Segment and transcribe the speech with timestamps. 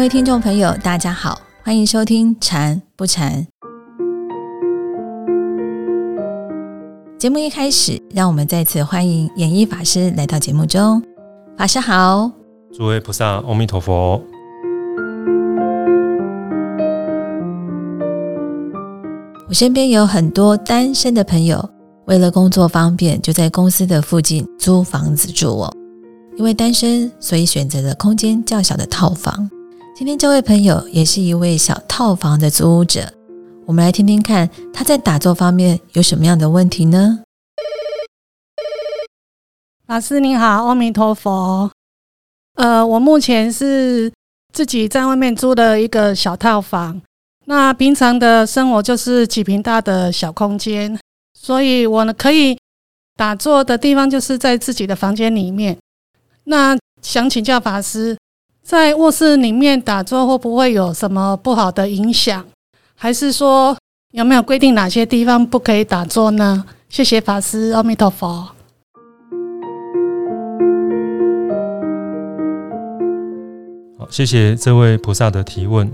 [0.00, 3.46] 位听众朋友，大家好，欢迎收听《禅不禅》
[7.18, 7.38] 节目。
[7.38, 11.02] 一开始，让我们再次欢迎演艺法师来到节目中。
[11.54, 12.32] 法师好，
[12.72, 14.18] 诸位菩萨，阿弥陀佛。
[19.48, 21.68] 我身边有很多单身的朋友，
[22.06, 25.70] 为了工作方便，就在公司的附近租房子住哦。
[26.38, 29.50] 因为单身，所以选择了空间较小的套房。
[30.00, 33.12] 今天这位朋友也是一位小套房的租屋者，
[33.66, 37.22] 我们来听听看他在打坐方面有什么样的问题呢？
[39.86, 41.70] 法师您好，阿弥陀佛。
[42.54, 44.10] 呃，我目前是
[44.54, 47.02] 自己在外面租的一个小套房，
[47.44, 50.98] 那平常的生活就是几平大的小空间，
[51.38, 52.58] 所以我呢可以
[53.16, 55.76] 打坐的地方就是在自己的房间里面。
[56.44, 58.16] 那想请教法师。
[58.62, 62.44] 在卧室里面打坐会不会有什么不好的影响？
[62.94, 63.76] 还是说
[64.12, 66.64] 有没有规定哪些地方不可以打坐呢？
[66.88, 68.48] 谢谢法师，阿弥陀佛。
[73.98, 75.90] 好，谢谢这位菩萨的提问。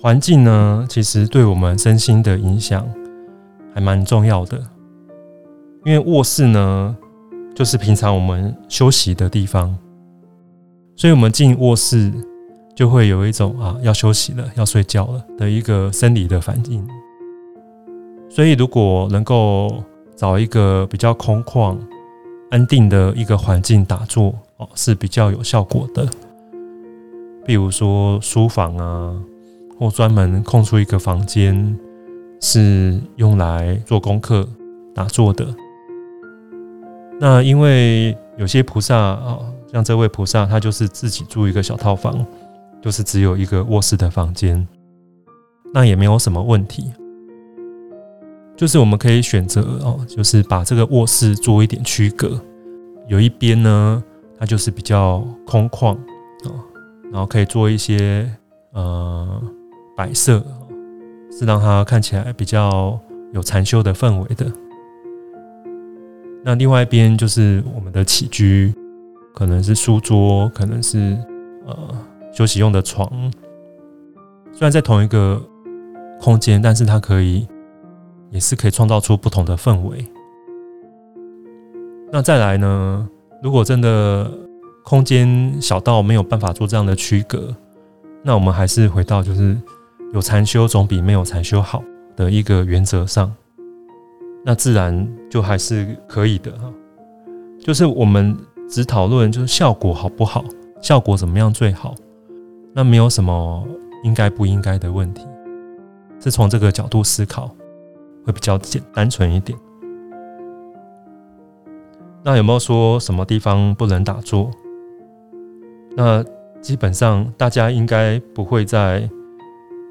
[0.00, 2.86] 环境呢，其实对我们身心的影响
[3.74, 4.60] 还蛮重要的，
[5.84, 6.96] 因为卧室呢，
[7.54, 9.76] 就是平常我们休息的地方。
[10.98, 12.10] 所以，我们进卧室
[12.74, 16.82] 就会有一种啊，要休息了，要睡觉了的一个生理的反应。
[18.30, 19.84] 所以，如果能够
[20.16, 21.76] 找一个比较空旷、
[22.50, 26.08] 安定的一个环境打坐哦，是比较有效果的。
[27.44, 29.14] 比如说书房啊，
[29.78, 31.78] 或专门空出一个房间，
[32.40, 34.48] 是用来做功课、
[34.94, 35.46] 打坐的。
[37.20, 39.38] 那因为有些菩萨啊。
[39.76, 42.24] 像这位菩萨，他就是自己住一个小套房，
[42.80, 44.66] 就是只有一个卧室的房间，
[45.74, 46.90] 那也没有什么问题。
[48.56, 52.40] 就是我们可以选择哦，就是把这个卧室做一点区隔，
[53.06, 54.02] 有一边呢，
[54.38, 56.48] 它就是比较空旷啊，
[57.12, 58.26] 然后可以做一些
[58.72, 59.42] 呃
[59.94, 60.42] 摆设，
[61.38, 62.98] 是让它看起来比较
[63.34, 64.50] 有禅修的氛围的。
[66.42, 68.74] 那另外一边就是我们的起居。
[69.36, 71.14] 可能是书桌，可能是
[71.66, 71.76] 呃
[72.32, 73.06] 休息用的床。
[74.50, 75.38] 虽然在同一个
[76.18, 77.46] 空间，但是它可以
[78.30, 80.02] 也是可以创造出不同的氛围。
[82.10, 83.06] 那再来呢？
[83.42, 84.30] 如果真的
[84.82, 87.54] 空间小到没有办法做这样的区隔，
[88.22, 89.54] 那我们还是回到就是
[90.14, 91.84] 有禅修总比没有禅修好
[92.16, 93.30] 的一个原则上。
[94.42, 96.72] 那自然就还是可以的哈。
[97.60, 98.34] 就是我们。
[98.68, 100.44] 只讨论就是效果好不好，
[100.82, 101.94] 效果怎么样最好，
[102.72, 103.66] 那没有什么
[104.02, 105.26] 应该不应该的问题，
[106.20, 107.48] 是从这个角度思考
[108.24, 109.56] 会比较简单纯一点。
[112.24, 114.50] 那有没有说什么地方不能打坐？
[115.96, 116.24] 那
[116.60, 119.08] 基本上大家应该不会在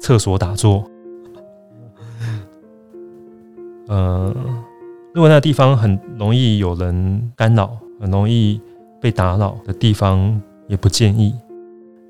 [0.00, 0.82] 厕所打坐。
[3.86, 4.34] 呃，
[5.12, 7.78] 如果那地方很容易有人干扰。
[8.02, 8.60] 很容易
[9.00, 11.32] 被打扰的地方也不建议，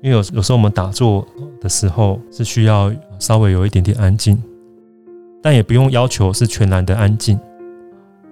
[0.01, 1.25] 因为有有时候我们打坐
[1.61, 4.41] 的时候是需要稍微有一点点安静，
[5.39, 7.39] 但也不用要求是全然的安静，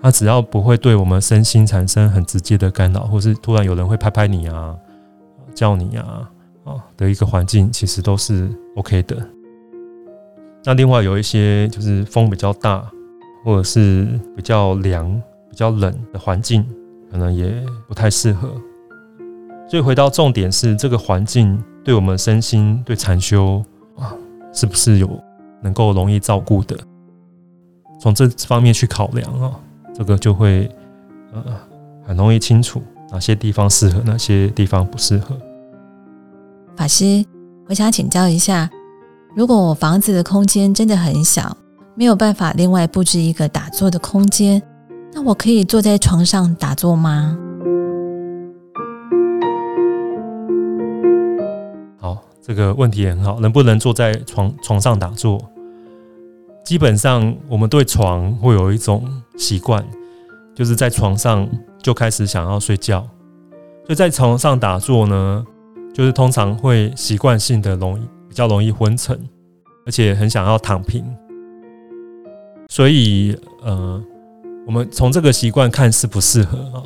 [0.02, 4.76] 它只要不会对我们身心产生很直接的干扰，或是突然有人会拍拍你啊、
[5.54, 6.28] 叫你啊
[6.64, 9.16] 啊的一个环境，其实都是 OK 的。
[10.64, 12.84] 那另外有一些就是风比较大，
[13.46, 15.12] 或者是比较凉、
[15.50, 16.66] 比较冷的环境。
[17.12, 17.54] 可能也
[17.88, 18.50] 不太适合，
[19.70, 23.62] 所以回到重点是这个环境对我们身心对禅修
[23.98, 24.16] 啊，
[24.54, 25.22] 是不是有
[25.62, 26.78] 能够容易照顾的？
[28.00, 29.60] 从这方面去考量啊，
[29.94, 30.72] 这个就会
[31.34, 31.44] 呃
[32.04, 32.82] 很容易清楚
[33.12, 35.38] 哪些地方适合，哪些地方不适合。
[36.78, 37.26] 法师，
[37.68, 38.70] 我想请教一下，
[39.36, 41.56] 如果我房子的空间真的很小，
[41.94, 44.62] 没有办法另外布置一个打坐的空间。
[45.14, 47.38] 那我可以坐在床上打坐吗？
[52.00, 53.40] 好，这个问题也很好。
[53.40, 55.38] 能不能坐在床床上打坐？
[56.64, 59.04] 基本上，我们对床会有一种
[59.36, 59.86] 习惯，
[60.56, 61.46] 就是在床上
[61.84, 63.02] 就开始想要睡觉。
[63.86, 65.46] 所以在床上打坐呢，
[65.94, 69.20] 就是通常会习惯性的容易比较容易昏沉，
[69.86, 71.04] 而且很想要躺平。
[72.70, 74.02] 所以，呃。
[74.66, 76.84] 我们从这个习惯看适不适合啊？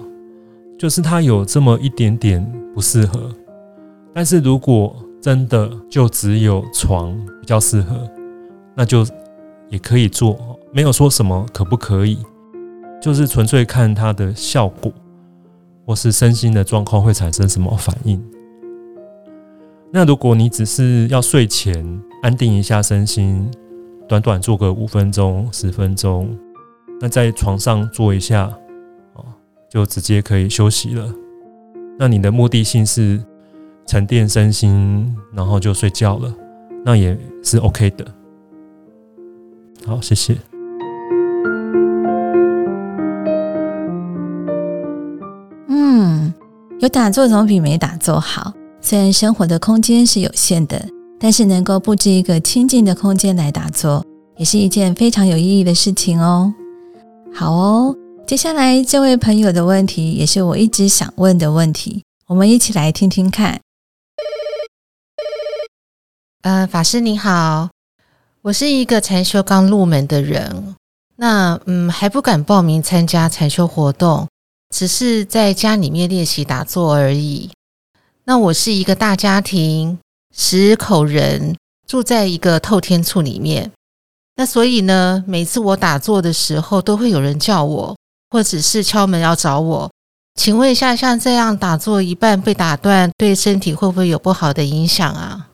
[0.78, 3.32] 就是它有这么一点点不适合，
[4.14, 7.96] 但是如果真的就只有床比较适合，
[8.76, 9.06] 那就
[9.70, 10.38] 也可以做，
[10.72, 12.18] 没有说什么可不可以，
[13.02, 14.92] 就是纯粹看它的效果，
[15.86, 18.22] 或是身心的状况会产生什么反应。
[19.92, 23.50] 那如果你只是要睡前安定一下身心，
[24.08, 26.38] 短短做个五分钟、十分钟，
[27.02, 28.52] 那在床上坐一下，
[29.14, 29.26] 哦，
[29.70, 31.14] 就直接可以休息了。
[31.98, 33.22] 那你的目的性是？
[33.88, 36.34] 沉淀身心，然后就睡觉了，
[36.84, 38.04] 那也是 OK 的。
[39.86, 40.36] 好，谢谢。
[45.68, 46.34] 嗯，
[46.80, 48.52] 有打坐总比没打坐好。
[48.82, 50.84] 虽然生活的空间是有限的，
[51.20, 54.04] 但是能够布置一个清静的空间来打坐，
[54.38, 56.52] 也是一件非常有意义的事情哦。
[57.38, 57.94] 好哦，
[58.26, 63.60] 接下来这位朋友的问题，也是我一直想问的问题，我们一起来听听看。
[66.44, 67.70] 呃，法师你好，
[68.42, 70.76] 我是一个禅修刚入门的人，
[71.18, 74.30] 那嗯还不敢报名参加禅修活动，
[74.74, 77.52] 只是在家里面练习打坐而已。
[78.24, 80.00] 那我是一个大家庭，
[80.34, 83.74] 十口人住在一个透天处里面，
[84.38, 87.96] 那所以呢，每次我打坐的时候，都会有人叫我，
[88.30, 89.90] 或者是敲门要找我。
[90.38, 95.48] 请问一下，像这样打坐一半被打断，对身体会不会有不好的影响啊？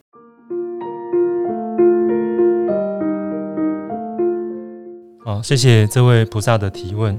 [5.24, 7.16] 好，谢谢这位菩萨的提问。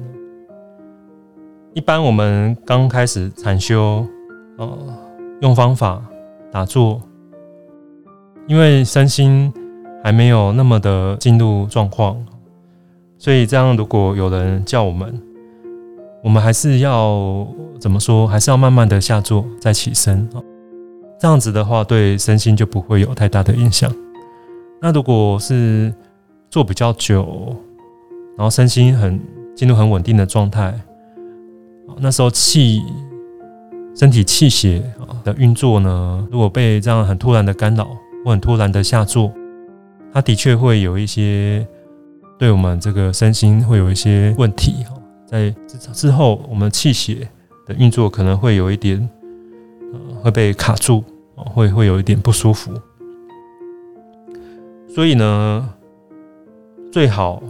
[1.75, 4.05] 一般我们刚开始禅修，
[4.59, 4.69] 呃，
[5.41, 6.03] 用方法
[6.51, 7.01] 打坐，
[8.49, 9.55] 因为身心
[10.03, 12.17] 还没有那么的进入状况，
[13.19, 15.21] 所以这样如果有人叫我们，
[16.23, 17.47] 我们还是要
[17.79, 18.27] 怎么说？
[18.27, 20.43] 还是要慢慢的下坐再起身啊。
[21.21, 23.93] 这样子的话，对身心就不会有太大的影响。
[24.81, 25.95] 那如果是
[26.51, 27.55] 坐比较久，
[28.37, 29.21] 然后身心很
[29.55, 30.75] 进入很稳定的状态，
[31.99, 32.83] 那时候气
[33.95, 34.83] 身体气血
[35.23, 37.87] 的运作呢，如果被这样很突然的干扰
[38.25, 39.33] 或很突然的下坐，
[40.13, 41.67] 它的确会有一些
[42.39, 44.95] 对我们这个身心会有一些问题哈。
[45.27, 45.55] 在
[45.93, 47.27] 之后，我们气血
[47.67, 49.09] 的运作可能会有一点
[49.93, 51.03] 呃会被卡住，
[51.37, 52.73] 会会有一点不舒服。
[54.95, 55.69] 所以呢，
[56.93, 57.43] 最好。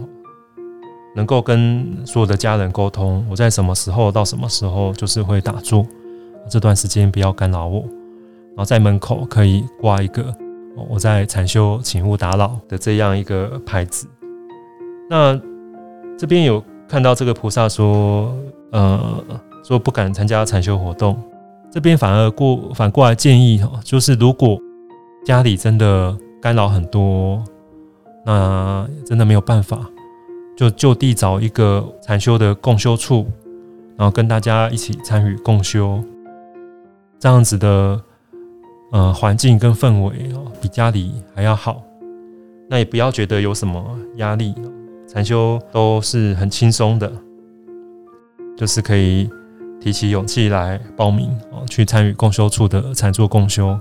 [1.15, 5.85] 能够跟所有的家人沟通，我在什么时候到什么时候就是会打坐，
[6.49, 7.81] 这段时间不要干扰我。
[7.81, 10.35] 然后在门口可以挂一个
[10.75, 14.07] “我在禅修，请勿打扰”的这样一个牌子。
[15.09, 15.39] 那
[16.17, 18.33] 这边有看到这个菩萨说，
[18.71, 19.23] 呃，
[19.63, 21.21] 说不敢参加禅修活动，
[21.71, 24.59] 这边反而过反过来建议哈，就是如果
[25.25, 27.43] 家里真的干扰很多，
[28.25, 29.79] 那真的没有办法。
[30.55, 33.25] 就就地找一个禅修的共修处，
[33.97, 35.99] 然后跟大家一起参与共修，
[37.19, 37.99] 这样子的
[38.93, 41.83] 呃环境跟氛围哦，比家里还要好。
[42.69, 43.83] 那也不要觉得有什么
[44.15, 44.55] 压力，
[45.07, 47.11] 禅修都是很轻松的，
[48.55, 49.29] 就是可以
[49.81, 53.77] 提起勇气来报名哦，去参与共修处的禅坐共修，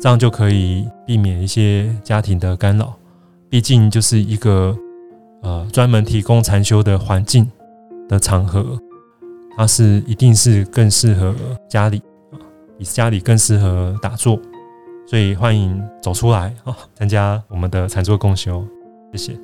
[0.00, 2.96] 这样就可以避免一些家庭的干扰。
[3.50, 4.74] 毕竟就是一个。
[5.42, 7.50] 呃，专门提供禅修的环境
[8.06, 8.78] 的场合，
[9.56, 11.34] 它是一定是更适合
[11.66, 12.02] 家里，
[12.80, 14.40] 比家里更适合打坐，
[15.06, 18.64] 所以欢迎走出来啊， 参加我们的禅坐共修。
[19.12, 19.38] 谢谢。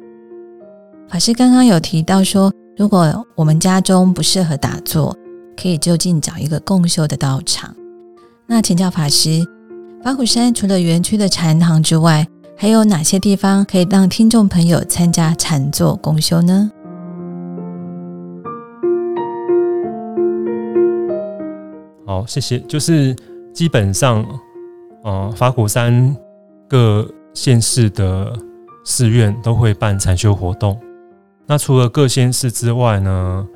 [1.07, 5.15] 法师刚刚有提到说，如果我们家中不适合打坐，
[5.55, 7.77] 可以就近找一个共修的道场。
[8.47, 9.45] 那请教法师，
[10.03, 12.27] 法鼓山除了园区的禅堂之外，
[12.57, 16.71] 还有哪些地方可以让听众朋友参加禅坐共修呢？
[22.07, 22.59] 好，谢谢。
[22.61, 23.15] 就是
[23.53, 24.25] 基本上，
[25.03, 26.17] 呃，法鼓山
[26.69, 28.33] 各县市的
[28.85, 30.81] 寺院都会办禅修活动。
[31.45, 33.49] 那除了各县市之外呢，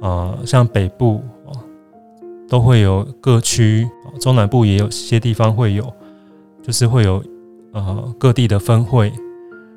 [0.00, 1.22] 呃，像北部
[2.48, 3.86] 都会有各区，
[4.20, 5.92] 中南部也有些地方会有，
[6.62, 7.22] 就是会有。
[7.72, 9.12] 呃，各地的分会，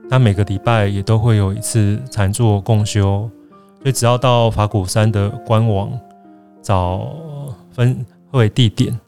[0.10, 3.30] 那每个礼拜也都会有一次禅坐共修，
[3.84, 5.92] 所以只要到法鼓山的官网
[6.60, 7.13] 找
[7.72, 8.03] 分
[8.38, 9.00] 会地点，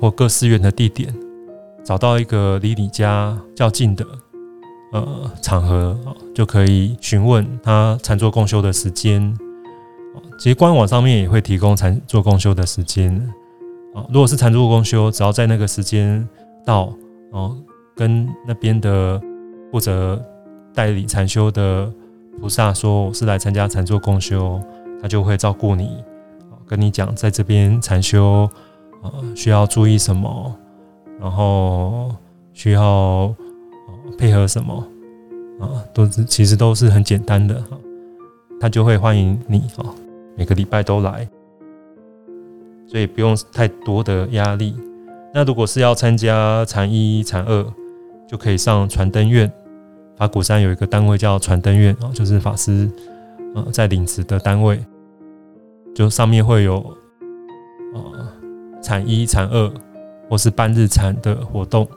[0.00, 1.12] 或各寺院的地点，
[1.84, 4.06] 找到一个离你家较近的
[4.92, 5.98] 呃场合，
[6.34, 9.36] 就可以询问他禅坐共修的时间。
[10.38, 13.12] 其实官网上面也会提供禅坐共修的时间，
[13.94, 16.26] 啊，如果是禅坐共修，只要在那个时间
[16.64, 16.92] 到，
[17.32, 17.56] 哦，
[17.96, 19.20] 跟那边的
[19.72, 20.20] 负责
[20.72, 21.92] 代理禅修的
[22.40, 24.60] 菩萨说我是来参加禅坐共修，
[25.02, 25.90] 他就会照顾你，
[26.68, 28.48] 跟你讲在这边禅修，
[29.02, 30.54] 呃，需要注意什么，
[31.18, 32.14] 然后
[32.52, 33.34] 需要
[34.18, 34.86] 配合什么，
[35.60, 37.78] 啊，都是其实都是很简单的哈，
[38.60, 39.86] 他就会欢迎你啊，
[40.36, 41.28] 每个礼拜都来。
[42.86, 44.74] 所以不用太多的压力。
[45.34, 47.66] 那如果是要参加禅一、禅二，
[48.26, 49.50] 就可以上传灯院。
[50.16, 52.90] 法鼓山有一个单位叫传灯院啊，就是法师
[53.54, 54.82] 呃在领职的单位，
[55.98, 56.74] 就上面会有
[57.92, 58.28] 呃
[58.80, 59.68] 禅一、禅二
[60.30, 61.88] 或是半日禅的活动。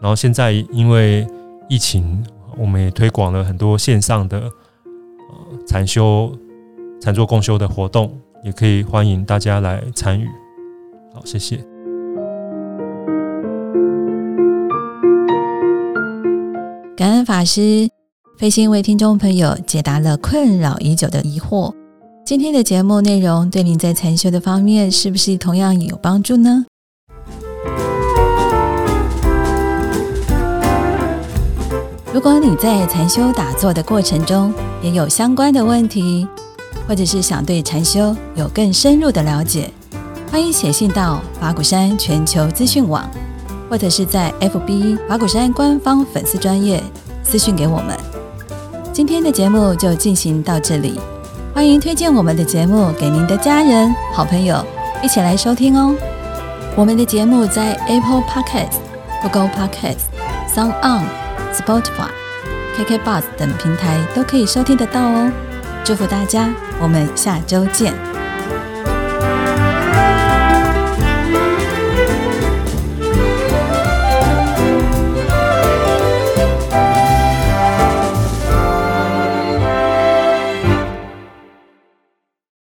[0.00, 1.26] 然后现在因为
[1.68, 2.24] 疫情，
[2.56, 6.32] 我们也推广了很多线上的呃禅修、
[7.02, 8.18] 禅坐共修的活动。
[8.44, 10.26] 也可以欢迎大家来参与。
[11.12, 11.56] 好，谢谢。
[16.96, 17.90] 感恩法师
[18.38, 21.77] 费心为听众朋友解答了困扰已久的疑惑。
[22.28, 26.66] 今天的节目内容对您在禅修的方面是不是同样有帮助呢？
[32.12, 36.28] 如果你在禅修打坐的过程中也有相关的问题，
[36.86, 39.70] 或者是想对禅修有更深入的了解，
[40.30, 43.10] 欢迎写信到法鼓山全球资讯网，
[43.70, 46.84] 或者是在 FB 法鼓山官方粉丝专业
[47.24, 47.98] 私讯给我们。
[48.92, 51.00] 今天的节目就进行到这里，
[51.58, 54.64] 欢迎推荐我们的节目给您的家人、好朋友
[55.02, 55.92] 一起来收听哦。
[56.76, 58.76] 我们的节目在 Apple Podcast、
[59.20, 60.04] Google Podcast、
[60.54, 61.04] Sound On、
[61.52, 62.12] Spotify、
[62.76, 65.32] KK Bus 等平台都可以收听得到哦。
[65.84, 66.48] 祝福大家，
[66.80, 68.07] 我们下周见。